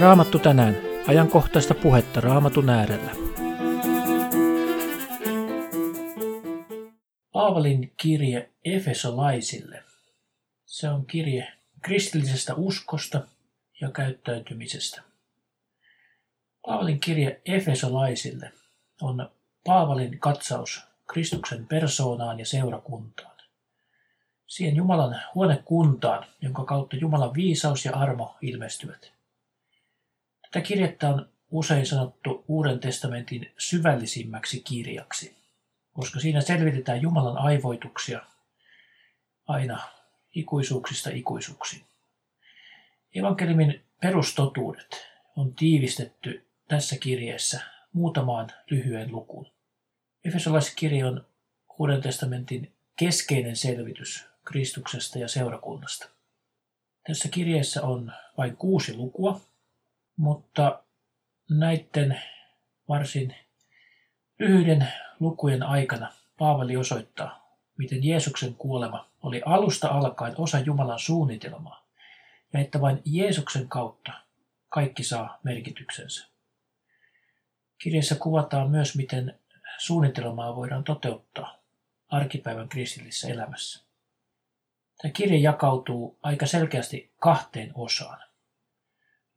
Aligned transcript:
Raamattu 0.00 0.38
tänään. 0.38 0.76
Ajankohtaista 1.06 1.74
puhetta 1.74 2.20
Raamatun 2.20 2.70
äärellä. 2.70 3.10
Paavalin 7.32 7.92
kirje 7.96 8.50
Efesolaisille. 8.64 9.82
Se 10.64 10.88
on 10.88 11.06
kirje 11.06 11.52
kristillisestä 11.82 12.54
uskosta 12.54 13.26
ja 13.80 13.90
käyttäytymisestä. 13.90 15.02
Paavalin 16.66 17.00
kirje 17.00 17.40
Efesolaisille 17.44 18.52
on 19.02 19.30
Paavalin 19.64 20.18
katsaus 20.18 20.89
Kristuksen 21.12 21.66
persoonaan 21.66 22.38
ja 22.38 22.46
seurakuntaan. 22.46 23.36
Siihen 24.46 24.76
Jumalan 24.76 25.20
huonekuntaan, 25.34 26.26
jonka 26.40 26.64
kautta 26.64 26.96
Jumalan 26.96 27.34
viisaus 27.34 27.84
ja 27.84 27.96
armo 27.96 28.36
ilmestyvät. 28.40 29.12
Tätä 30.42 30.60
kirjettä 30.60 31.08
on 31.08 31.28
usein 31.50 31.86
sanottu 31.86 32.44
Uuden 32.48 32.80
testamentin 32.80 33.52
syvällisimmäksi 33.58 34.60
kirjaksi, 34.60 35.36
koska 35.92 36.20
siinä 36.20 36.40
selvitetään 36.40 37.02
Jumalan 37.02 37.38
aivoituksia 37.38 38.22
aina 39.46 39.80
ikuisuuksista 40.34 41.10
ikuisuuksiin. 41.10 41.84
Evankeliumin 43.14 43.84
perustotuudet 44.00 45.06
on 45.36 45.54
tiivistetty 45.54 46.46
tässä 46.68 46.96
kirjeessä 46.96 47.60
muutamaan 47.92 48.48
lyhyen 48.70 49.12
lukuun. 49.12 49.59
Efesolaiskirja 50.24 51.06
on 51.06 51.26
Uuden 51.78 52.02
testamentin 52.02 52.72
keskeinen 52.96 53.56
selvitys 53.56 54.26
Kristuksesta 54.44 55.18
ja 55.18 55.28
seurakunnasta. 55.28 56.08
Tässä 57.06 57.28
kirjeessä 57.28 57.82
on 57.82 58.12
vain 58.38 58.56
kuusi 58.56 58.96
lukua, 58.96 59.40
mutta 60.16 60.82
näiden 61.50 62.22
varsin 62.88 63.34
lyhyiden 64.38 64.88
lukujen 65.20 65.62
aikana 65.62 66.12
Paavali 66.38 66.76
osoittaa, 66.76 67.56
miten 67.78 68.04
Jeesuksen 68.04 68.54
kuolema 68.54 69.08
oli 69.22 69.42
alusta 69.44 69.88
alkaen 69.88 70.34
osa 70.38 70.58
Jumalan 70.58 70.98
suunnitelmaa 70.98 71.86
ja 72.52 72.60
että 72.60 72.80
vain 72.80 73.02
Jeesuksen 73.04 73.68
kautta 73.68 74.12
kaikki 74.68 75.04
saa 75.04 75.38
merkityksensä. 75.42 76.28
Kirjassa 77.78 78.14
kuvataan 78.14 78.70
myös, 78.70 78.96
miten 78.96 79.39
suunnitelmaa 79.80 80.56
voidaan 80.56 80.84
toteuttaa 80.84 81.58
arkipäivän 82.08 82.68
kristillisessä 82.68 83.28
elämässä. 83.28 83.84
Tämä 85.02 85.12
kirja 85.12 85.40
jakautuu 85.40 86.18
aika 86.22 86.46
selkeästi 86.46 87.12
kahteen 87.18 87.72
osaan. 87.74 88.18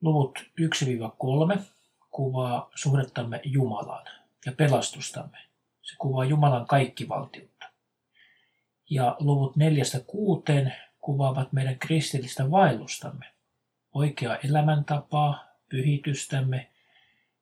Luvut 0.02 0.40
1-3 1.56 1.60
kuvaa 2.12 2.70
suhdettamme 2.76 3.42
Jumalaan 3.44 4.06
ja 4.46 4.52
pelastustamme. 4.52 5.38
Se 5.82 5.96
kuvaa 5.98 6.26
Jumalan 6.26 6.66
kaikkivaltiutta. 6.66 7.66
Ja 8.90 9.16
luvut 9.20 9.56
4-6 10.68 10.72
kuvaavat 11.02 11.54
meidän 11.54 11.80
kristillistä 11.80 12.52
vaellustamme, 12.52 13.26
oikeaa 13.94 14.36
elämäntapaa, 14.36 15.44
pyhitystämme 15.70 16.73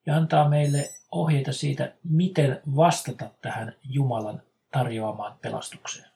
ja 0.06 0.16
antaa 0.16 0.50
meille 0.50 0.90
ohjeita 1.12 1.54
siitä, 1.54 1.94
miten 2.04 2.62
vastata 2.76 3.30
tähän 3.42 3.76
Jumalan 3.84 4.42
tarjoamaan 4.72 5.38
pelastukseen. 5.42 6.10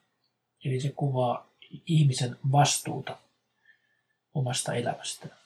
Eli 0.65 0.79
se 0.79 0.91
kuvaa 0.95 1.47
ihmisen 1.85 2.37
vastuuta 2.51 3.17
omasta 4.33 4.73
elämästään. 4.73 5.37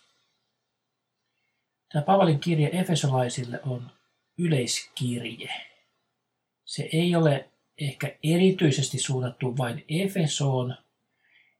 Tämä 1.91 2.03
Paavalin 2.03 2.39
kirje 2.39 2.69
Efesolaisille 2.73 3.59
on 3.65 3.91
yleiskirje. 4.37 5.53
Se 6.65 6.89
ei 6.93 7.15
ole 7.15 7.49
ehkä 7.77 8.17
erityisesti 8.23 8.99
suunnattu 8.99 9.57
vain 9.57 9.85
Efesoon, 9.89 10.75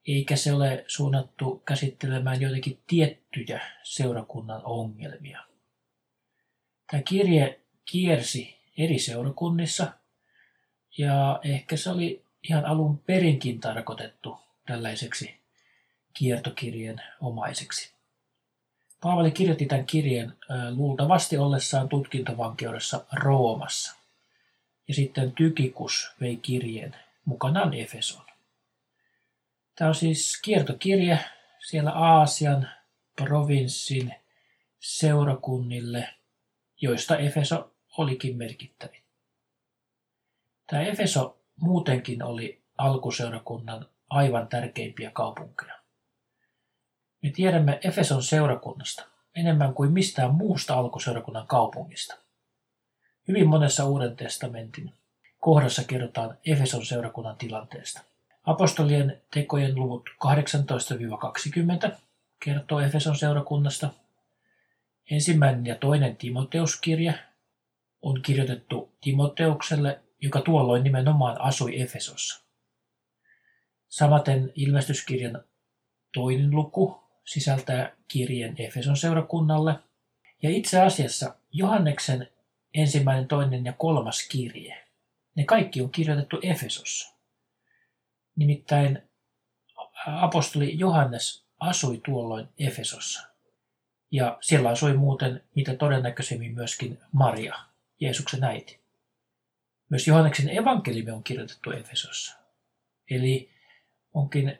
eikä 0.07 0.35
se 0.35 0.53
ole 0.53 0.83
suunnattu 0.87 1.61
käsittelemään 1.65 2.41
jotenkin 2.41 2.79
tiettyjä 2.87 3.61
seurakunnan 3.83 4.61
ongelmia. 4.63 5.48
Tämä 6.91 7.03
kirje 7.03 7.59
kiersi 7.85 8.55
eri 8.77 8.99
seurakunnissa 8.99 9.91
ja 10.97 11.39
ehkä 11.43 11.77
se 11.77 11.89
oli 11.89 12.23
ihan 12.43 12.65
alun 12.65 12.97
perinkin 12.97 13.59
tarkoitettu 13.59 14.37
tällaiseksi 14.65 15.35
kiertokirjeen 16.13 17.01
omaiseksi. 17.21 17.91
Paavali 19.01 19.31
kirjoitti 19.31 19.65
tämän 19.65 19.85
kirjeen 19.85 20.33
luultavasti 20.75 21.37
ollessaan 21.37 21.89
tutkintovankeudessa 21.89 23.05
Roomassa. 23.11 23.95
Ja 24.87 24.93
sitten 24.93 25.31
Tykikus 25.31 26.11
vei 26.21 26.35
kirjeen 26.37 26.95
mukanaan 27.25 27.73
Efeson. 27.73 28.25
Tämä 29.75 29.87
on 29.87 29.95
siis 29.95 30.39
kiertokirje 30.41 31.19
siellä 31.59 31.91
Aasian 31.91 32.69
provinssin 33.15 34.13
seurakunnille, 34.79 36.09
joista 36.81 37.17
Efeso 37.17 37.71
olikin 37.97 38.37
merkittävin. 38.37 39.03
Tämä 40.67 40.81
Efeso 40.81 41.37
muutenkin 41.55 42.23
oli 42.23 42.61
alkuseurakunnan 42.77 43.85
aivan 44.09 44.47
tärkeimpiä 44.47 45.11
kaupunkeja. 45.11 45.79
Me 47.21 47.29
tiedämme 47.29 47.79
Efeson 47.83 48.23
seurakunnasta 48.23 49.05
enemmän 49.35 49.73
kuin 49.73 49.91
mistään 49.91 50.35
muusta 50.35 50.73
alkuseurakunnan 50.73 51.47
kaupungista. 51.47 52.15
Hyvin 53.27 53.47
monessa 53.47 53.85
Uuden 53.85 54.15
testamentin 54.15 54.93
kohdassa 55.39 55.83
kerrotaan 55.83 56.37
Efeson 56.45 56.85
seurakunnan 56.85 57.35
tilanteesta. 57.35 58.01
Apostolien 58.45 59.21
tekojen 59.33 59.75
luvut 59.75 60.09
18-20 61.89 61.91
kertoo 62.39 62.79
Efeson 62.79 63.15
seurakunnasta. 63.15 63.89
Ensimmäinen 65.11 65.65
ja 65.65 65.75
toinen 65.75 66.17
Timoteuskirja 66.17 67.13
on 68.01 68.21
kirjoitettu 68.21 68.95
Timoteukselle, 69.01 69.99
joka 70.21 70.41
tuolloin 70.41 70.83
nimenomaan 70.83 71.41
asui 71.41 71.81
Efesossa. 71.81 72.43
Samaten 73.87 74.51
ilmestyskirjan 74.55 75.43
toinen 76.13 76.51
luku 76.51 77.03
sisältää 77.25 77.95
kirjeen 78.07 78.55
Efeson 78.57 78.97
seurakunnalle. 78.97 79.75
Ja 80.43 80.49
itse 80.49 80.81
asiassa 80.81 81.35
Johanneksen 81.51 82.29
ensimmäinen, 82.73 83.27
toinen 83.27 83.65
ja 83.65 83.73
kolmas 83.73 84.27
kirje, 84.27 84.85
ne 85.35 85.43
kaikki 85.43 85.81
on 85.81 85.91
kirjoitettu 85.91 86.39
Efesossa. 86.43 87.15
Nimittäin 88.35 89.09
apostoli 90.05 90.79
Johannes 90.79 91.45
asui 91.59 92.01
tuolloin 92.05 92.49
Efesossa. 92.59 93.28
Ja 94.11 94.37
siellä 94.41 94.69
asui 94.69 94.93
muuten 94.93 95.43
mitä 95.55 95.75
todennäköisemmin 95.75 96.53
myöskin 96.53 96.99
Maria, 97.11 97.55
Jeesuksen 97.99 98.43
äiti. 98.43 98.79
Myös 99.89 100.07
Johanneksen 100.07 100.57
evankeliumi 100.57 101.11
on 101.11 101.23
kirjoitettu 101.23 101.71
Efesossa. 101.71 102.37
Eli 103.09 103.51
onkin 104.13 104.59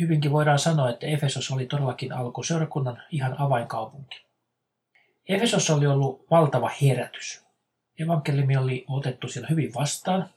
hyvinkin 0.00 0.32
voidaan 0.32 0.58
sanoa, 0.58 0.90
että 0.90 1.06
Efesos 1.06 1.50
oli 1.50 1.66
todellakin 1.66 2.12
alkuseurakunnan 2.12 3.02
ihan 3.10 3.40
avainkaupunki. 3.40 4.24
Efesos 5.28 5.70
oli 5.70 5.86
ollut 5.86 6.30
valtava 6.30 6.70
herätys. 6.82 7.44
Evankeliumi 7.98 8.56
oli 8.56 8.84
otettu 8.88 9.28
siellä 9.28 9.48
hyvin 9.50 9.74
vastaan. 9.74 10.30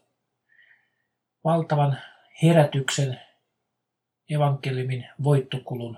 Valtavan 1.43 1.97
herätyksen 2.43 3.21
evankeliumin 4.29 5.07
voittokulun 5.23 5.97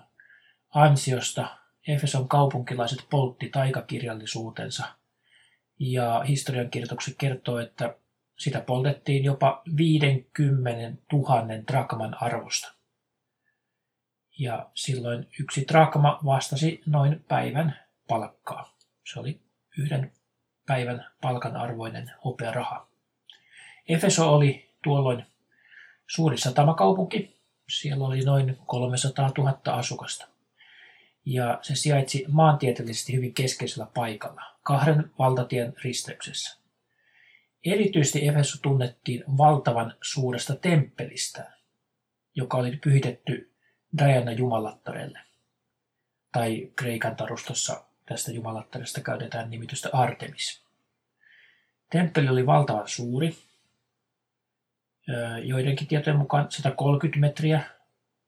ansiosta 0.69 1.57
Efeson 1.87 2.27
kaupunkilaiset 2.27 2.99
poltti 3.09 3.49
taikakirjallisuutensa. 3.49 4.83
Ja 5.79 6.23
historiankirjoitukset 6.27 7.15
kertoo, 7.17 7.59
että 7.59 7.95
sitä 8.37 8.61
poltettiin 8.61 9.23
jopa 9.23 9.61
50 9.77 11.01
000 11.13 11.47
drakman 11.67 12.23
arvosta 12.23 12.75
ja 14.39 14.69
silloin 14.73 15.27
yksi 15.39 15.65
drakma 15.67 16.19
vastasi 16.25 16.81
noin 16.85 17.25
päivän 17.27 17.79
palkkaa. 18.07 18.77
Se 19.13 19.19
oli 19.19 19.41
yhden 19.77 20.11
päivän 20.67 21.05
palkan 21.21 21.57
arvoinen 21.57 22.11
raha. 22.51 22.87
Efeso 23.89 24.33
oli 24.35 24.69
tuolloin 24.83 25.25
suuri 26.07 26.37
satamakaupunki. 26.37 27.35
Siellä 27.69 28.05
oli 28.05 28.21
noin 28.21 28.57
300 28.65 29.31
000 29.37 29.59
asukasta. 29.65 30.34
Ja 31.25 31.59
se 31.61 31.75
sijaitsi 31.75 32.25
maantieteellisesti 32.27 33.13
hyvin 33.13 33.33
keskeisellä 33.33 33.87
paikalla, 33.93 34.41
kahden 34.63 35.11
valtatien 35.19 35.73
risteyksessä. 35.83 36.57
Erityisesti 37.65 38.27
Efeso 38.27 38.57
tunnettiin 38.61 39.23
valtavan 39.37 39.93
suuresta 40.03 40.55
temppelistä, 40.55 41.51
joka 42.35 42.57
oli 42.57 42.77
pyhitetty 42.83 43.51
Diana 43.97 44.31
jumalattarelle. 44.31 45.19
Tai 46.31 46.71
Kreikan 46.75 47.15
tarustossa 47.15 47.85
tästä 48.05 48.31
jumalattaresta 48.31 49.01
käytetään 49.01 49.49
nimitystä 49.49 49.89
Artemis. 49.93 50.65
Temppeli 51.91 52.29
oli 52.29 52.45
valtavan 52.45 52.87
suuri, 52.87 53.37
joidenkin 55.43 55.87
tietojen 55.87 56.19
mukaan 56.19 56.51
130 56.51 57.19
metriä 57.19 57.63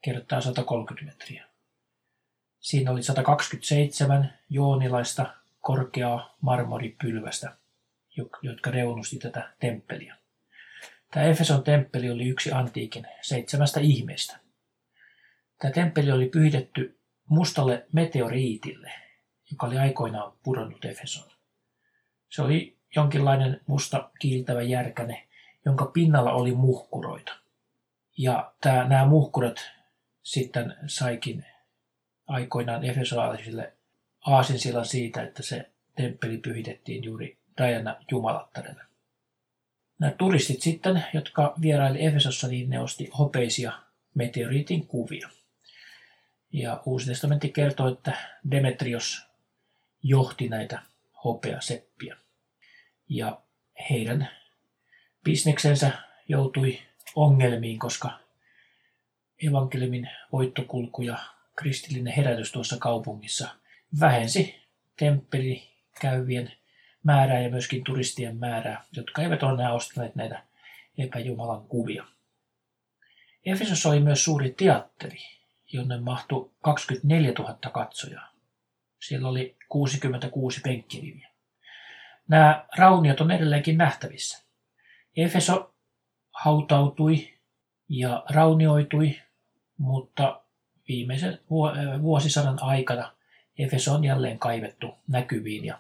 kertaa 0.02 0.42
130 0.42 1.14
metriä. 1.14 1.47
Siinä 2.68 2.92
oli 2.92 3.04
127 3.04 4.34
joonilaista 4.50 5.34
korkeaa 5.62 6.36
marmoripylvästä, 6.42 7.58
jotka 8.42 8.72
reunusti 8.72 9.18
tätä 9.18 9.54
temppeliä. 9.60 10.16
Tämä 11.12 11.26
Efeson 11.26 11.64
temppeli 11.64 12.10
oli 12.10 12.28
yksi 12.28 12.52
antiikin 12.52 13.08
seitsemästä 13.22 13.80
ihmeestä. 13.80 14.40
Tämä 15.60 15.72
temppeli 15.72 16.12
oli 16.12 16.30
pyhitetty 16.30 16.98
mustalle 17.30 17.86
meteoriitille, 17.94 18.92
joka 19.52 19.68
oli 19.68 19.78
aikoinaan 19.78 20.34
pudonnut 20.44 20.86
Efeson. 20.86 21.32
Se 22.30 22.42
oli 22.42 22.78
jonkinlainen 22.96 23.62
musta 23.68 24.10
kiiltävä 24.20 24.62
järkäne, 24.62 25.28
jonka 25.66 25.86
pinnalla 25.86 26.32
oli 26.32 26.52
muhkuroita. 26.56 27.36
Ja 28.18 28.54
tämä, 28.62 28.88
nämä 28.88 29.06
muhkurat 29.06 29.72
sitten 30.24 30.76
saikin 30.88 31.46
aikoinaan 32.28 32.84
efesolaisille 32.84 33.74
aasinsillan 34.26 34.86
siitä, 34.86 35.24
että 35.24 35.44
se 35.44 35.70
temppeli 35.96 36.38
pyhitettiin 36.38 37.04
juuri 37.04 37.38
Diana 37.58 37.96
jumalattarelle. 38.12 38.84
Nämä 40.00 40.12
turistit 40.12 40.62
sitten, 40.62 41.06
jotka 41.14 41.54
vieraili 41.62 42.06
Efesossa, 42.06 42.48
niin 42.48 42.70
ne 42.70 42.80
osti 42.80 43.10
hopeisia 43.20 43.72
meteoriitin 44.16 44.88
kuvia. 44.88 45.30
Ja 46.54 46.82
Uusi 46.86 47.06
testamentti 47.06 47.50
kertoo, 47.50 47.88
että 47.88 48.18
Demetrios 48.52 49.28
johti 50.04 50.50
näitä 50.50 50.80
hopeaseppiä. 51.24 52.18
Ja 53.10 53.42
heidän 53.90 54.30
bisneksensä 55.24 55.92
joutui 56.28 56.80
ongelmiin, 57.16 57.80
koska 57.80 58.20
evankeliumin 59.44 60.10
voittokulku 60.32 61.02
ja 61.02 61.18
kristillinen 61.58 62.14
herätys 62.14 62.52
tuossa 62.52 62.78
kaupungissa 62.78 63.50
vähensi 64.00 64.56
temppeli 65.00 65.64
käyvien 66.02 66.52
määrää 67.04 67.42
ja 67.42 67.50
myöskin 67.50 67.84
turistien 67.84 68.38
määrää, 68.38 68.84
jotka 68.92 69.22
eivät 69.22 69.44
ole 69.44 69.54
enää 69.54 69.74
ostaneet 69.74 70.16
näitä 70.16 70.44
epäjumalan 70.98 71.68
kuvia. 71.68 72.06
Efesossa 73.46 73.90
oli 73.90 74.00
myös 74.00 74.24
suuri 74.24 74.54
teatteri, 74.58 75.20
jonne 75.74 76.00
mahtui 76.00 76.52
24 76.62 77.34
000 77.40 77.58
katsojaa. 77.74 78.32
Siellä 79.00 79.28
oli 79.28 79.56
66 79.70 80.62
penkkiriviä. 80.62 81.30
Nämä 82.28 82.66
rauniot 82.78 83.22
on 83.22 83.32
edelleenkin 83.32 83.78
nähtävissä. 83.78 84.44
Efeso 85.18 85.74
hautautui 86.32 87.34
ja 87.90 88.24
raunioitui, 88.30 89.22
mutta 89.78 90.42
viimeisen 90.88 91.40
vuosisadan 92.02 92.64
aikana 92.64 93.14
Efeso 93.58 93.94
on 93.94 94.04
jälleen 94.04 94.40
kaivettu 94.40 94.96
näkyviin 95.08 95.66
ja 95.66 95.80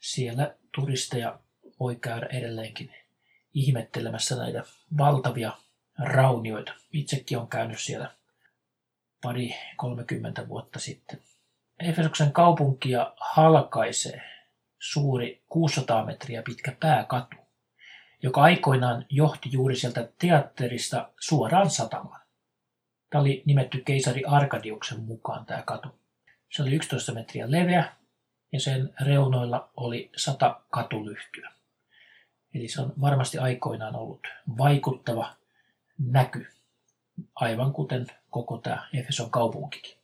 siellä 0.00 0.54
turisteja 0.74 1.38
voi 1.80 1.96
käydä 1.96 2.26
edelleenkin 2.26 2.94
ihmettelemässä 3.54 4.36
näitä 4.36 4.64
valtavia 4.98 5.52
raunioita. 5.98 6.72
Itsekin 6.92 7.38
on 7.38 7.48
käynyt 7.48 7.80
siellä 7.80 8.10
pari 9.22 9.54
30 9.76 10.48
vuotta 10.48 10.78
sitten. 10.78 11.20
Efesoksen 11.80 12.32
kaupunkia 12.32 13.12
halkaisee 13.16 14.22
suuri 14.78 15.42
600 15.48 16.06
metriä 16.06 16.42
pitkä 16.42 16.76
pääkatu, 16.80 17.36
joka 18.22 18.42
aikoinaan 18.42 19.06
johti 19.10 19.48
juuri 19.52 19.76
sieltä 19.76 20.08
teatterista 20.18 21.10
suoraan 21.20 21.70
satamaan. 21.70 22.23
Tämä 23.14 23.22
oli 23.22 23.42
nimetty 23.46 23.82
keisari 23.84 24.24
Arkadiuksen 24.24 25.00
mukaan 25.00 25.46
tämä 25.46 25.62
katu. 25.62 25.88
Se 26.52 26.62
oli 26.62 26.74
11 26.74 27.12
metriä 27.12 27.50
leveä 27.50 27.92
ja 28.52 28.60
sen 28.60 28.94
reunoilla 29.00 29.68
oli 29.76 30.10
sata 30.16 30.60
katulyhtyä. 30.70 31.52
Eli 32.54 32.68
se 32.68 32.80
on 32.80 32.92
varmasti 33.00 33.38
aikoinaan 33.38 33.96
ollut 33.96 34.26
vaikuttava 34.58 35.34
näky, 35.98 36.46
aivan 37.34 37.72
kuten 37.72 38.06
koko 38.30 38.58
tämä 38.58 38.88
Efeson 38.92 39.30
kaupunkikin. 39.30 39.96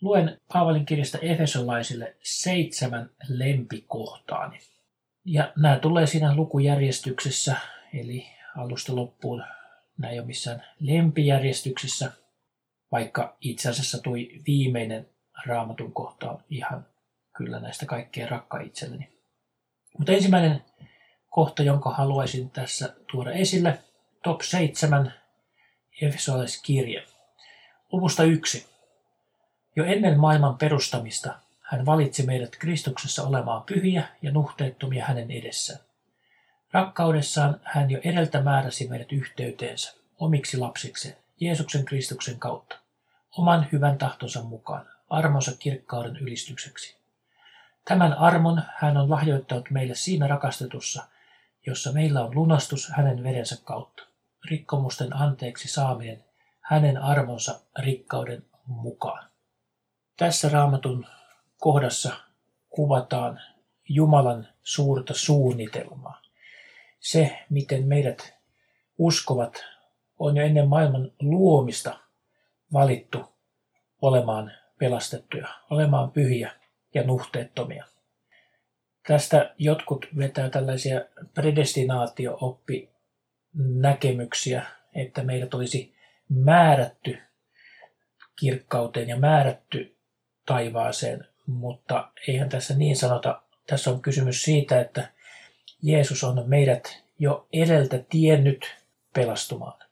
Luen 0.00 0.40
Paavalin 0.52 0.86
kirjasta 0.86 1.18
Efesolaisille 1.18 2.16
seitsemän 2.22 3.10
lempikohtaani. 3.28 4.58
Ja 5.24 5.52
nämä 5.56 5.78
tulee 5.78 6.06
siinä 6.06 6.36
lukujärjestyksessä, 6.36 7.56
eli 7.94 8.26
alusta 8.56 8.96
loppuun. 8.96 9.44
Nämä 9.98 10.12
ei 10.12 10.18
ole 10.18 10.26
missään 10.26 10.64
lempijärjestyksessä, 10.80 12.12
vaikka 12.92 13.36
itse 13.40 13.68
asiassa 13.68 13.98
tui 13.98 14.42
viimeinen 14.46 15.08
raamatun 15.46 15.92
kohta 15.92 16.30
on 16.30 16.38
ihan 16.50 16.86
kyllä 17.36 17.60
näistä 17.60 17.86
kaikkein 17.86 18.28
rakka 18.28 18.60
itselleni. 18.60 19.08
Mutta 19.98 20.12
ensimmäinen 20.12 20.64
kohta, 21.30 21.62
jonka 21.62 21.90
haluaisin 21.90 22.50
tässä 22.50 22.94
tuoda 23.12 23.32
esille, 23.32 23.78
top 24.22 24.40
7 24.40 25.14
Efesolaiskirje. 26.02 27.04
Luvusta 27.92 28.22
1. 28.22 28.66
Jo 29.76 29.84
ennen 29.84 30.20
maailman 30.20 30.58
perustamista 30.58 31.34
hän 31.60 31.86
valitsi 31.86 32.22
meidät 32.26 32.56
Kristuksessa 32.58 33.22
olemaan 33.26 33.62
pyhiä 33.62 34.08
ja 34.22 34.32
nuhteettomia 34.32 35.04
hänen 35.04 35.30
edessään. 35.30 35.80
Rakkaudessaan 36.72 37.60
hän 37.64 37.90
jo 37.90 38.00
edeltä 38.04 38.42
määräsi 38.42 38.88
meidät 38.88 39.12
yhteyteensä, 39.12 39.94
omiksi 40.18 40.56
lapsikseen, 40.56 41.16
Jeesuksen 41.40 41.84
Kristuksen 41.84 42.38
kautta, 42.38 42.78
oman 43.38 43.68
hyvän 43.72 43.98
tahtonsa 43.98 44.42
mukaan, 44.42 44.86
armonsa 45.10 45.52
kirkkauden 45.58 46.16
ylistykseksi. 46.16 46.96
Tämän 47.84 48.12
armon 48.12 48.62
hän 48.76 48.96
on 48.96 49.10
lahjoittanut 49.10 49.70
meille 49.70 49.94
siinä 49.94 50.26
rakastetussa, 50.26 51.04
jossa 51.66 51.92
meillä 51.92 52.24
on 52.24 52.34
lunastus 52.34 52.88
hänen 52.88 53.22
verensä 53.22 53.56
kautta, 53.64 54.02
rikkomusten 54.44 55.16
anteeksi 55.16 55.68
saaminen 55.68 56.24
hänen 56.60 56.98
armonsa 56.98 57.60
rikkauden 57.78 58.44
mukaan. 58.66 59.30
Tässä 60.16 60.48
raamatun 60.48 61.06
kohdassa 61.58 62.12
kuvataan 62.68 63.40
Jumalan 63.88 64.48
suurta 64.62 65.14
suunnitelmaa. 65.14 66.22
Se, 67.00 67.38
miten 67.50 67.86
meidät 67.86 68.34
uskovat, 68.98 69.64
on 70.18 70.36
jo 70.36 70.44
ennen 70.44 70.68
maailman 70.68 71.12
luomista 71.20 71.98
valittu 72.72 73.32
olemaan 74.02 74.52
pelastettuja, 74.78 75.48
olemaan 75.70 76.10
pyhiä 76.10 76.52
ja 76.94 77.02
nuhteettomia. 77.02 77.84
Tästä 79.06 79.54
jotkut 79.58 80.06
vetää 80.18 80.50
tällaisia 80.50 81.00
predestinaatio-oppi 81.34 82.88
näkemyksiä, 83.54 84.66
että 84.94 85.22
meidät 85.22 85.54
olisi 85.54 85.94
määrätty 86.28 87.18
kirkkauteen 88.40 89.08
ja 89.08 89.16
määrätty 89.16 89.96
taivaaseen, 90.46 91.28
mutta 91.46 92.10
eihän 92.28 92.48
tässä 92.48 92.74
niin 92.74 92.96
sanota. 92.96 93.42
Tässä 93.66 93.90
on 93.90 94.02
kysymys 94.02 94.42
siitä, 94.42 94.80
että 94.80 95.08
Jeesus 95.82 96.24
on 96.24 96.44
meidät 96.46 97.02
jo 97.18 97.46
edeltä 97.52 97.98
tiennyt 98.10 98.76
pelastumaan 99.14 99.82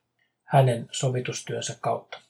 hänen 0.44 0.88
sovitustyönsä 0.90 1.76
kautta. 1.80 2.20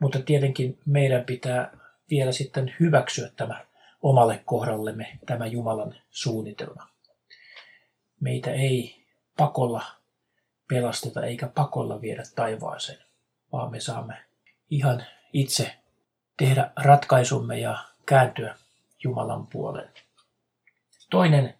Mutta 0.00 0.18
tietenkin 0.18 0.78
meidän 0.86 1.24
pitää 1.24 1.78
vielä 2.10 2.32
sitten 2.32 2.74
hyväksyä 2.80 3.30
tämä 3.36 3.66
omalle 4.02 4.42
kohdallemme, 4.44 5.18
tämä 5.26 5.46
Jumalan 5.46 5.94
suunnitelma. 6.10 6.88
Meitä 8.20 8.52
ei 8.52 9.04
pakolla 9.36 9.84
pelasteta 10.68 11.26
eikä 11.26 11.48
pakolla 11.48 12.00
viedä 12.00 12.22
taivaaseen, 12.36 12.98
vaan 13.52 13.70
me 13.70 13.80
saamme 13.80 14.16
ihan 14.70 15.04
itse 15.32 15.76
tehdä 16.36 16.70
ratkaisumme 16.76 17.58
ja 17.58 17.78
kääntyä 18.06 18.56
Jumalan 19.04 19.46
puoleen. 19.46 19.92
Toinen 21.10 21.54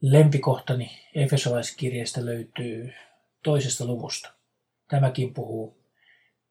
lempikohtani 0.00 1.00
Efesolaiskirjeestä 1.14 2.24
löytyy 2.24 2.92
toisesta 3.42 3.84
luvusta. 3.84 4.32
Tämäkin 4.88 5.34
puhuu 5.34 5.76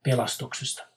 pelastuksesta. 0.04 0.93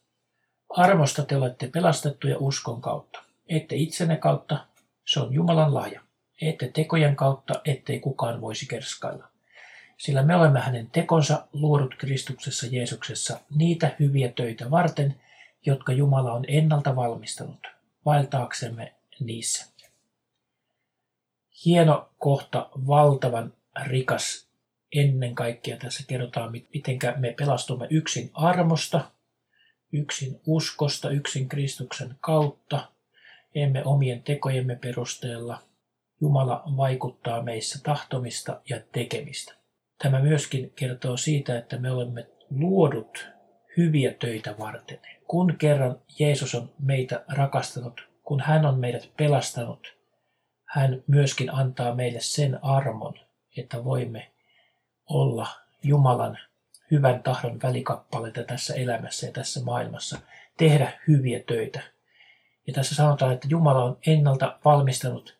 Armosta 0.76 1.22
te 1.22 1.36
olette 1.36 1.68
pelastettuja 1.68 2.36
uskon 2.38 2.80
kautta. 2.80 3.22
Ette 3.48 3.76
itsenne 3.76 4.16
kautta, 4.16 4.66
se 5.04 5.20
on 5.20 5.32
Jumalan 5.32 5.74
lahja. 5.74 6.00
Ette 6.40 6.70
tekojen 6.74 7.16
kautta, 7.16 7.54
ettei 7.64 8.00
kukaan 8.00 8.40
voisi 8.40 8.66
kerskailla. 8.66 9.28
sillä 9.96 10.22
me 10.22 10.36
olemme 10.36 10.60
hänen 10.60 10.90
tekonsa 10.90 11.46
luodut 11.52 11.94
Kristuksessa 11.94 12.66
Jeesuksessa 12.66 13.40
niitä 13.54 13.96
hyviä 14.00 14.28
töitä 14.28 14.70
varten, 14.70 15.20
jotka 15.66 15.92
Jumala 15.92 16.32
on 16.32 16.44
ennalta 16.48 16.96
valmistanut, 16.96 17.66
vaeltaaksemme 18.04 18.94
niissä. 19.20 19.66
Hieno 21.64 22.08
kohta, 22.18 22.68
valtavan 22.86 23.52
rikas. 23.82 24.46
Ennen 24.92 25.34
kaikkea 25.34 25.76
tässä 25.76 26.04
kerrotaan, 26.06 26.52
miten 26.52 26.98
me 27.16 27.34
pelastumme 27.38 27.86
yksin 27.90 28.30
armosta, 28.34 29.10
yksin 29.92 30.40
uskosta, 30.46 31.10
yksin 31.10 31.48
Kristuksen 31.48 32.16
kautta, 32.20 32.92
emme 33.54 33.84
omien 33.84 34.22
tekojemme 34.22 34.76
perusteella. 34.76 35.62
Jumala 36.20 36.62
vaikuttaa 36.76 37.42
meissä 37.42 37.78
tahtomista 37.82 38.60
ja 38.68 38.80
tekemistä. 38.92 39.54
Tämä 40.02 40.20
myöskin 40.20 40.72
kertoo 40.76 41.16
siitä, 41.16 41.58
että 41.58 41.78
me 41.78 41.90
olemme 41.90 42.26
luodut 42.50 43.28
hyviä 43.76 44.12
töitä 44.12 44.54
varten. 44.58 44.98
Kun 45.28 45.56
kerran 45.58 46.00
Jeesus 46.18 46.54
on 46.54 46.72
meitä 46.78 47.24
rakastanut, 47.28 48.08
kun 48.22 48.40
hän 48.40 48.66
on 48.66 48.78
meidät 48.78 49.10
pelastanut, 49.16 49.96
hän 50.64 51.02
myöskin 51.06 51.54
antaa 51.54 51.94
meille 51.94 52.20
sen 52.20 52.64
armon, 52.64 53.14
että 53.56 53.84
voimme 53.84 54.32
olla 55.06 55.48
Jumalan 55.82 56.38
hyvän 56.90 57.22
tahdon 57.22 57.62
välikappaleita 57.62 58.42
tässä 58.42 58.74
elämässä 58.74 59.26
ja 59.26 59.32
tässä 59.32 59.60
maailmassa, 59.64 60.18
tehdä 60.56 61.00
hyviä 61.08 61.40
töitä. 61.40 61.80
Ja 62.66 62.72
tässä 62.72 62.94
sanotaan, 62.94 63.32
että 63.32 63.48
Jumala 63.50 63.84
on 63.84 63.98
ennalta 64.06 64.58
valmistanut 64.64 65.36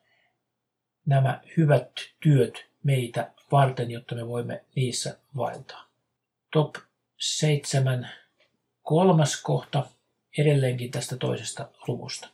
nämä 1.06 1.40
hyvät 1.56 1.90
työt 2.20 2.66
meitä 2.82 3.30
varten, 3.52 3.90
jotta 3.90 4.14
me 4.14 4.28
voimme 4.28 4.64
niissä 4.74 5.18
vaeltaa. 5.36 5.84
Top 6.52 6.74
7. 7.18 8.08
Kolmas 8.82 9.42
kohta 9.42 9.86
edelleenkin 10.38 10.90
tästä 10.90 11.16
toisesta 11.16 11.68
luvusta. 11.88 12.28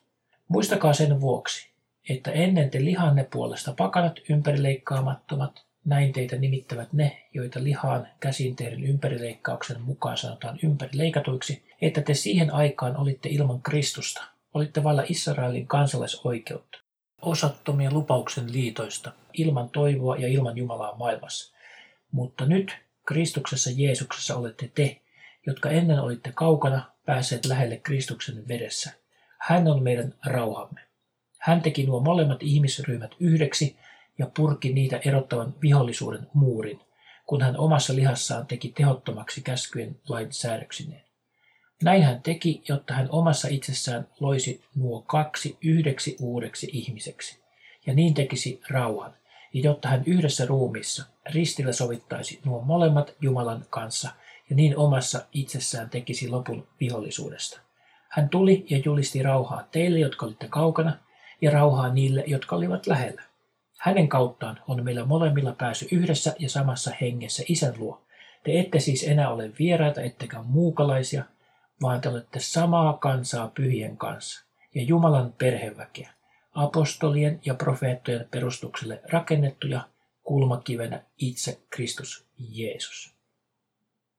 Muistakaa 0.49 0.93
sen 0.93 1.21
vuoksi, 1.21 1.71
että 2.09 2.31
ennen 2.31 2.71
te 2.71 2.85
lihanne 2.85 3.25
puolesta 3.25 3.75
pakanat 3.79 4.21
ympärileikkaamattomat, 4.29 5.65
näin 5.85 6.13
teitä 6.13 6.37
nimittävät 6.37 6.93
ne, 6.93 7.23
joita 7.35 7.65
lihaan 7.65 8.09
käsin 8.21 8.57
tehdyn 8.57 8.85
ympärileikkauksen 8.85 9.81
mukaan 9.81 10.17
sanotaan 10.17 10.59
ympärileikatuiksi, 10.63 11.63
että 11.81 12.03
te 12.03 12.15
siihen 12.15 12.55
aikaan 12.55 12.97
olitte 12.97 13.29
ilman 13.29 13.63
Kristusta, 13.63 14.25
olitte 14.55 14.83
vailla 14.83 15.05
Israelin 15.09 15.67
kansalaisoikeutta, 15.67 16.79
osattomia 17.23 17.91
lupauksen 17.93 18.53
liitoista, 18.53 19.13
ilman 19.33 19.71
toivoa 19.71 20.17
ja 20.17 20.29
ilman 20.29 20.57
Jumalaa 20.57 20.97
maailmassa. 20.97 21.55
Mutta 22.11 22.47
nyt 22.47 22.77
Kristuksessa 23.07 23.71
Jeesuksessa 23.77 24.37
olette 24.37 24.71
te, 24.75 25.01
jotka 25.47 25.71
ennen 25.71 26.01
olitte 26.01 26.33
kaukana, 26.35 26.93
päässeet 27.07 27.45
lähelle 27.47 27.77
Kristuksen 27.77 28.49
vedessä. 28.49 28.91
Hän 29.39 29.69
on 29.69 29.83
meidän 29.83 30.15
rauhamme. 30.27 30.81
Hän 31.39 31.63
teki 31.63 31.87
nuo 31.87 32.01
molemmat 32.01 32.43
ihmisryhmät 32.43 33.15
yhdeksi 33.21 33.77
ja 34.19 34.31
purki 34.37 34.73
niitä 34.73 35.01
erottavan 35.05 35.55
vihollisuuden 35.63 36.27
muurin, 36.35 36.81
kun 37.27 37.43
hän 37.43 37.57
omassa 37.57 37.95
lihassaan 37.95 38.47
teki 38.47 38.69
tehottomaksi 38.69 39.41
käskyjen 39.41 40.01
lain 40.09 40.33
säädöksineen. 40.33 41.03
Näin 41.83 42.03
hän 42.03 42.23
teki, 42.23 42.63
jotta 42.69 42.95
hän 42.95 43.09
omassa 43.11 43.49
itsessään 43.49 44.09
loisi 44.21 44.65
nuo 44.75 45.03
kaksi 45.03 45.57
yhdeksi 45.63 46.17
uudeksi 46.21 46.69
ihmiseksi, 46.73 47.41
ja 47.87 47.95
niin 47.95 48.15
tekisi 48.15 48.61
rauhan, 48.71 49.15
ja 49.53 49.61
jotta 49.65 49.89
hän 49.89 50.03
yhdessä 50.07 50.47
ruumissa 50.47 51.05
ristillä 51.31 51.73
sovittaisi 51.73 52.41
nuo 52.45 52.63
molemmat 52.63 53.15
Jumalan 53.21 53.65
kanssa, 53.71 54.11
ja 54.51 54.57
niin 54.57 54.77
omassa 54.77 55.27
itsessään 55.33 55.91
tekisi 55.91 56.29
lopun 56.29 56.69
vihollisuudesta. 56.81 57.61
Hän 58.09 58.29
tuli 58.29 58.67
ja 58.71 58.79
julisti 58.85 59.23
rauhaa 59.23 59.69
teille, 59.73 59.99
jotka 59.99 60.27
olitte 60.27 60.49
kaukana, 60.49 60.99
ja 61.41 61.51
rauhaa 61.51 61.93
niille, 61.93 62.25
jotka 62.27 62.57
olivat 62.57 62.87
lähellä. 62.87 63.23
Hänen 63.83 64.09
kauttaan 64.09 64.61
on 64.69 64.85
meillä 64.85 65.05
molemmilla 65.05 65.53
pääsy 65.53 65.89
yhdessä 65.91 66.35
ja 66.39 66.51
samassa 66.51 66.91
hengessä 67.01 67.43
isän 67.49 67.75
luo. 67.77 68.03
Te 68.45 68.61
ette 68.61 68.81
siis 68.81 69.09
enää 69.09 69.31
ole 69.31 69.53
vieraita 69.59 70.01
ettekä 70.03 70.43
muukalaisia, 70.43 71.25
vaan 71.81 72.01
te 72.01 72.09
olette 72.09 72.41
samaa 72.41 72.93
kansaa 72.93 73.49
pyhien 73.49 73.97
kanssa 73.97 74.45
ja 74.75 74.83
Jumalan 74.83 75.33
perheväkeä, 75.33 76.11
apostolien 76.53 77.41
ja 77.45 77.55
profeettojen 77.55 78.29
perustukselle 78.31 79.01
rakennettuja 79.13 79.89
kulmakivenä 80.23 81.03
itse 81.19 81.61
Kristus 81.71 82.27
Jeesus. 82.39 83.15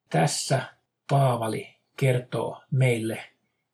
Tässä 0.10 0.62
Paavali 1.10 1.76
kertoo 1.98 2.62
meille, 2.72 3.24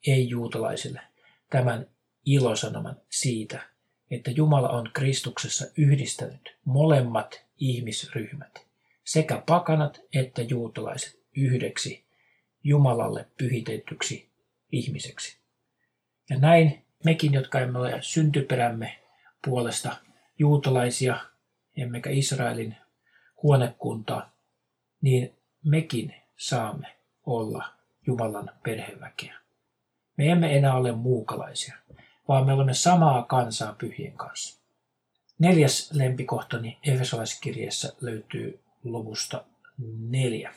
ei-juutalaisille, 0.08 1.02
tämän 1.50 1.88
ilosanoman 2.26 2.98
siitä, 3.10 3.62
että 4.12 4.32
Jumala 4.32 4.70
on 4.70 4.90
Kristuksessa 4.94 5.66
yhdistänyt 5.78 6.56
molemmat 6.66 7.46
ihmisryhmät, 7.58 8.66
sekä 9.04 9.44
pakanat 9.46 10.02
että 10.14 10.42
juutalaiset, 10.42 11.20
yhdeksi 11.38 12.04
Jumalalle 12.64 13.26
pyhitetyksi 13.38 14.30
ihmiseksi. 14.72 15.38
Ja 16.30 16.40
näin 16.40 16.86
mekin, 17.06 17.34
jotka 17.34 17.60
emme 17.60 17.80
ole 17.80 17.98
syntyperämme 18.02 19.00
puolesta 19.46 19.96
juutalaisia, 20.40 21.18
emmekä 21.78 22.10
Israelin 22.10 22.76
huonekuntaa, 23.44 24.32
niin 25.02 25.34
mekin 25.66 26.16
saamme 26.38 26.88
olla 27.26 27.66
Jumalan 28.08 28.52
perheväkeä. 28.64 29.36
Me 30.18 30.30
emme 30.32 30.58
enää 30.58 30.74
ole 30.74 30.92
muukalaisia, 30.92 31.76
vaan 32.30 32.46
me 32.46 32.54
olemme 32.54 32.74
samaa 32.74 33.24
kansaa 33.24 33.76
pyhien 33.78 34.14
kanssa. 34.14 34.60
Neljäs 35.40 35.92
lempikohtani 35.94 36.78
Efesolaiskirjeessä 36.84 37.94
löytyy 38.02 38.60
luvusta 38.84 39.46
neljä. 40.10 40.54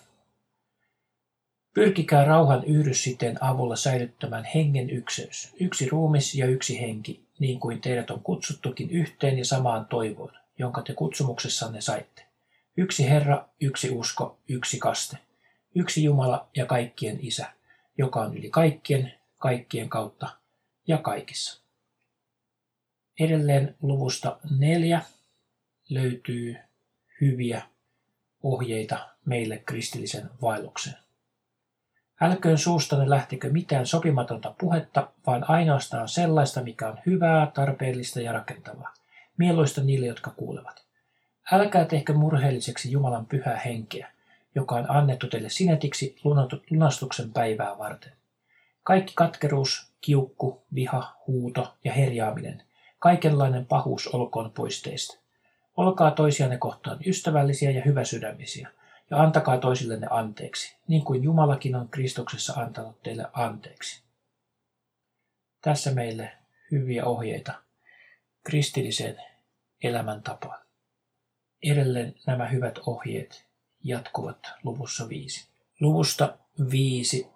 Pyrkikää 1.75 2.25
rauhan 2.25 2.64
yhdyssiteen 2.64 3.45
avulla 3.45 3.76
säilyttämään 3.76 4.45
hengen 4.45 4.91
ykseys, 4.91 5.55
yksi 5.61 5.88
ruumis 5.88 6.35
ja 6.35 6.47
yksi 6.47 6.81
henki, 6.81 7.25
niin 7.38 7.61
kuin 7.61 7.81
teidät 7.81 8.11
on 8.11 8.21
kutsuttukin 8.21 8.91
yhteen 8.91 9.38
ja 9.38 9.45
samaan 9.45 9.87
toivoon, 9.87 10.33
jonka 10.59 10.83
te 10.83 10.95
kutsumuksessanne 10.95 11.81
saitte. 11.81 12.23
Yksi 12.76 13.09
Herra, 13.09 13.49
yksi 13.61 13.91
usko, 13.91 14.38
yksi 14.49 14.79
kaste, 14.79 15.17
yksi 15.75 16.05
Jumala 16.05 16.49
ja 16.57 16.67
kaikkien 16.67 17.19
Isä, 17.21 17.47
joka 17.99 18.21
on 18.21 18.37
yli 18.37 18.50
kaikkien, 18.50 19.14
kaikkien 19.38 19.88
kautta 19.88 20.29
ja 20.87 20.99
kaikissa. 20.99 21.62
Edelleen 23.21 23.76
luvusta 23.83 24.38
neljä 24.59 25.00
löytyy 25.88 26.57
hyviä 27.21 27.62
ohjeita 28.42 29.09
meille 29.25 29.62
kristillisen 29.66 30.31
vaellukseen. 30.42 30.97
Älköön 32.21 32.59
suustanne 32.59 33.11
lähtekö 33.11 33.50
mitään 33.50 33.87
sopimatonta 33.87 34.54
puhetta, 34.59 35.11
vaan 35.26 35.50
ainoastaan 35.50 36.09
sellaista, 36.09 36.62
mikä 36.62 36.88
on 36.88 36.99
hyvää, 37.07 37.50
tarpeellista 37.54 38.21
ja 38.21 38.33
rakentavaa. 38.33 38.95
Mieluista 39.37 39.83
niille, 39.83 40.07
jotka 40.07 40.31
kuulevat. 40.31 40.85
Älkää 41.52 41.85
tehkö 41.85 42.12
murheelliseksi 42.12 42.92
Jumalan 42.92 43.26
pyhää 43.26 43.59
henkeä, 43.59 44.11
joka 44.54 44.75
on 44.75 44.90
annettu 44.90 45.28
teille 45.28 45.49
sinetiksi 45.49 46.16
lunastuksen 46.71 47.33
päivää 47.33 47.78
varten. 47.78 48.12
Kaikki 48.83 49.12
katkeruus, 49.16 49.92
kiukku, 50.00 50.62
viha, 50.75 51.16
huuto 51.26 51.75
ja 51.85 51.92
herjaaminen, 51.92 52.62
kaikenlainen 53.03 53.67
pahuus 53.67 54.07
olkoon 54.07 54.51
pois 54.51 54.83
teistä. 54.83 55.19
Olkaa 55.77 56.11
toisianne 56.11 56.59
kohtaan 56.59 56.99
ystävällisiä 57.07 57.71
ja 57.71 57.83
hyväsydämisiä– 57.85 58.69
ja 59.13 59.23
antakaa 59.23 59.59
toisillenne 59.59 60.07
anteeksi, 60.11 60.77
niin 60.89 61.05
kuin 61.05 61.23
Jumalakin 61.23 61.77
on 61.77 61.89
Kristuksessa 61.89 62.53
antanut 62.53 63.03
teille 63.03 63.27
anteeksi. 63.33 64.03
Tässä 65.61 65.91
meille 65.91 66.33
hyviä 66.71 67.05
ohjeita 67.05 67.53
kristilliseen 68.45 69.17
elämäntapaan. 69.83 70.61
Edelleen 71.63 72.15
nämä 72.27 72.49
hyvät 72.49 72.79
ohjeet 72.87 73.47
jatkuvat 73.85 74.39
luvussa 74.63 75.09
5. 75.09 75.49
Luvusta 75.81 76.39
5 76.71 77.27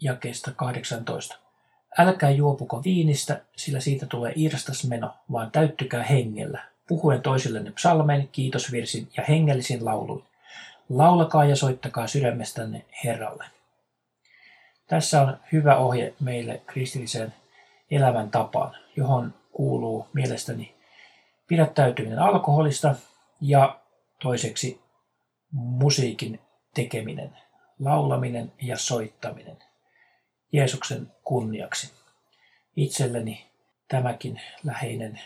jakeesta 0.00 0.52
18. 0.52 1.38
Älkää 1.98 2.30
juopuko 2.30 2.82
viinistä, 2.84 3.40
sillä 3.56 3.80
siitä 3.80 4.06
tulee 4.06 4.32
meno, 4.88 5.14
vaan 5.32 5.50
täyttykää 5.50 6.02
hengellä, 6.02 6.64
puhuen 6.88 7.22
toisillenne 7.22 7.70
psalmein, 7.70 8.28
kiitosvirsin 8.32 9.08
ja 9.16 9.24
hengellisin 9.28 9.84
lauluin. 9.84 10.24
Laulakaa 10.88 11.44
ja 11.44 11.56
soittakaa 11.56 12.06
sydämestänne 12.06 12.84
Herralle. 13.04 13.44
Tässä 14.86 15.22
on 15.22 15.36
hyvä 15.52 15.76
ohje 15.76 16.14
meille 16.20 16.62
kristilliseen 16.66 17.34
elämäntapaan, 17.90 18.76
johon 18.96 19.34
kuuluu 19.52 20.06
mielestäni 20.12 20.74
pidättäytyminen 21.46 22.18
alkoholista 22.18 22.94
ja 23.40 23.80
toiseksi 24.22 24.80
musiikin 25.50 26.40
tekeminen, 26.74 27.36
laulaminen 27.78 28.52
ja 28.62 28.76
soittaminen 28.78 29.56
Jeesuksen 30.52 31.12
kunniaksi. 31.24 31.92
Itselleni 32.76 33.50
tämäkin 33.88 34.40
läheinen 34.64 35.20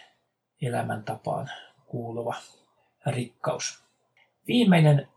elämäntapaan 0.62 1.50
kuuluva 1.86 2.34
rikkaus. 3.06 3.82
Viimeinen 4.46 5.08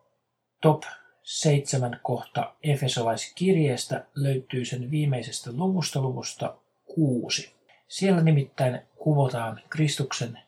top 0.62 0.84
7 1.24 2.00
kohta 2.04 2.56
Efesolaiskirjeestä 2.64 4.06
löytyy 4.16 4.66
sen 4.66 4.92
viimeisestä 4.92 5.52
luvusta 5.54 6.02
luvusta 6.02 6.56
6. 6.96 7.56
Siellä 7.88 8.22
nimittäin 8.22 8.82
kuvotaan 8.96 9.62
Kristuksen 9.70 10.40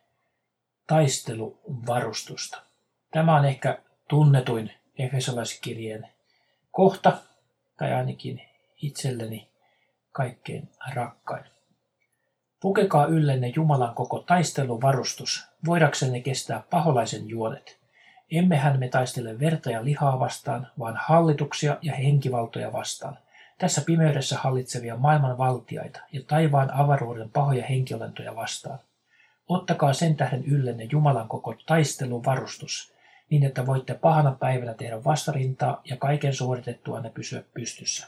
taisteluvarustusta. 0.88 2.62
Tämä 3.12 3.36
on 3.36 3.46
ehkä 3.46 3.82
tunnetuin 4.10 4.72
Efesolaiskirjeen 4.98 6.08
kohta, 6.72 7.18
tai 7.78 7.94
ainakin 7.94 8.42
itselleni 8.82 9.51
kaikkein 10.12 10.70
rakkain. 10.94 11.44
Pukekaa 12.62 13.06
yllenne 13.06 13.54
Jumalan 13.56 13.96
koko 13.96 14.20
taisteluvarustus, 14.20 15.48
voidaksenne 15.66 16.22
kestää 16.22 16.64
paholaisen 16.70 17.30
juonet. 17.30 17.80
Emmehän 18.32 18.80
me 18.80 18.88
taistele 18.88 19.40
verta 19.40 19.72
ja 19.72 19.86
lihaa 19.86 20.20
vastaan, 20.20 20.68
vaan 20.80 20.96
hallituksia 20.98 21.78
ja 21.82 21.94
henkivaltoja 21.94 22.74
vastaan. 22.74 23.18
Tässä 23.58 23.82
pimeydessä 23.86 24.38
hallitsevia 24.38 24.98
maailman 24.98 25.38
valtiaita 25.38 26.00
ja 26.12 26.22
taivaan 26.28 26.74
avaruuden 26.74 27.30
pahoja 27.30 27.66
henkiolentoja 27.66 28.36
vastaan. 28.36 28.80
Ottakaa 29.50 29.94
sen 29.94 30.16
tähden 30.16 30.46
yllenne 30.46 30.88
Jumalan 30.92 31.28
koko 31.28 31.56
taisteluvarustus, 31.66 32.94
niin 33.30 33.44
että 33.44 33.66
voitte 33.66 33.94
pahana 33.94 34.32
päivänä 34.32 34.74
tehdä 34.74 35.04
vastarintaa 35.04 35.82
ja 35.86 35.98
kaiken 35.98 36.34
suoritettua 36.34 37.02
ne 37.02 37.10
pysyä 37.10 37.44
pystyssä. 37.54 38.08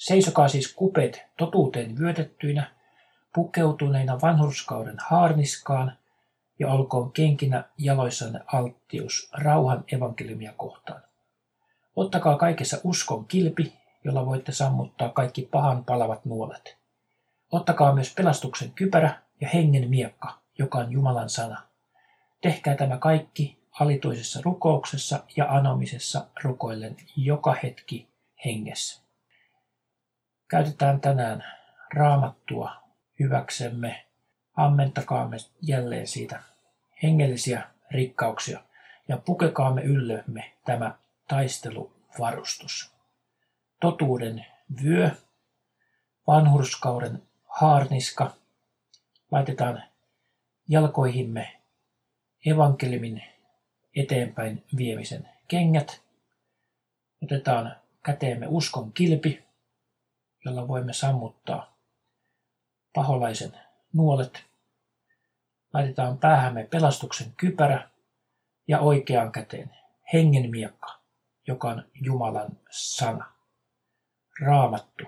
Seisokaa 0.00 0.48
siis 0.48 0.74
kupeet 0.74 1.22
totuuteen 1.36 1.98
vyötettyinä, 1.98 2.70
pukeutuneina 3.34 4.20
vanhurskauden 4.20 4.96
haarniskaan 5.08 5.98
ja 6.58 6.72
olkoon 6.72 7.12
kenkinä 7.12 7.64
jaloissanne 7.78 8.40
alttius 8.46 9.30
rauhan 9.32 9.84
evankeliumia 9.92 10.52
kohtaan. 10.56 11.02
Ottakaa 11.96 12.36
kaikessa 12.36 12.80
uskon 12.84 13.24
kilpi, 13.24 13.72
jolla 14.04 14.26
voitte 14.26 14.52
sammuttaa 14.52 15.08
kaikki 15.08 15.48
pahan 15.50 15.84
palavat 15.84 16.24
nuolet. 16.24 16.76
Ottakaa 17.52 17.94
myös 17.94 18.14
pelastuksen 18.14 18.70
kypärä 18.70 19.22
ja 19.40 19.48
hengen 19.48 19.90
miekka, 19.90 20.38
joka 20.58 20.78
on 20.78 20.92
Jumalan 20.92 21.30
sana. 21.30 21.62
Tehkää 22.40 22.76
tämä 22.76 22.98
kaikki 22.98 23.58
alituisessa 23.80 24.40
rukouksessa 24.44 25.24
ja 25.36 25.46
anomisessa 25.48 26.26
rukoillen 26.42 26.96
joka 27.16 27.56
hetki 27.62 28.08
hengessä. 28.44 29.09
Käytetään 30.50 31.00
tänään 31.00 31.44
raamattua 31.94 32.72
hyväksemme. 33.20 34.06
Ammentakaamme 34.56 35.36
jälleen 35.62 36.06
siitä 36.06 36.42
hengellisiä 37.02 37.62
rikkauksia 37.90 38.60
ja 39.08 39.16
pukekaamme 39.18 39.82
yllömme 39.82 40.52
tämä 40.64 40.94
taisteluvarustus. 41.28 42.92
Totuuden 43.80 44.46
vyö, 44.84 45.10
vanhurskauden 46.26 47.22
haarniska, 47.48 48.34
laitetaan 49.30 49.82
jalkoihimme 50.68 51.60
evankeliumin 52.46 53.22
eteenpäin 53.96 54.64
viemisen 54.76 55.28
kengät, 55.48 56.02
otetaan 57.22 57.76
käteemme 58.02 58.46
uskon 58.48 58.92
kilpi, 58.92 59.49
jolla 60.44 60.68
voimme 60.68 60.92
sammuttaa 60.92 61.76
paholaisen 62.94 63.52
nuolet. 63.92 64.44
Laitetaan 65.72 66.18
päähämme 66.18 66.64
pelastuksen 66.64 67.32
kypärä 67.36 67.90
ja 68.68 68.80
oikeaan 68.80 69.32
käteen 69.32 69.76
hengen 70.12 70.50
miekka, 70.50 71.00
joka 71.46 71.68
on 71.68 71.84
Jumalan 71.94 72.58
sana. 72.70 73.32
Raamattu, 74.40 75.04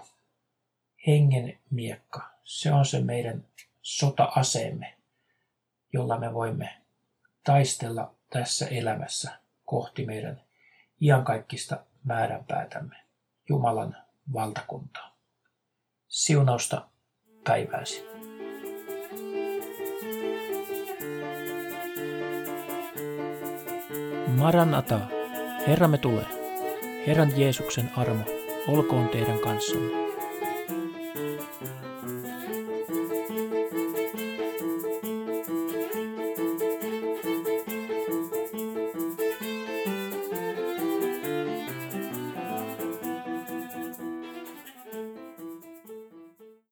hengen 1.07 1.59
miekka, 1.71 2.31
se 2.45 2.73
on 2.73 2.87
se 2.87 3.01
meidän 3.01 3.45
sota-aseemme, 3.83 4.95
jolla 5.93 6.19
me 6.19 6.35
voimme 6.35 6.83
taistella 7.45 8.15
tässä 8.31 8.67
elämässä 8.67 9.39
kohti 9.65 10.07
meidän 10.07 10.41
iankaikkista 11.01 11.85
määränpäätämme, 12.05 12.97
Jumalan 13.49 13.97
valtakuntaa. 14.33 15.02
Siunausta 16.13 16.89
päivääsi. 17.45 18.05
Maranata, 24.27 25.01
Herramme 25.67 25.99
tulee. 25.99 26.27
Herran 27.07 27.41
Jeesuksen 27.41 27.91
armo 27.97 28.25
olkoon 28.69 29.09
teidän 29.09 29.39
kanssanne. 29.39 30.02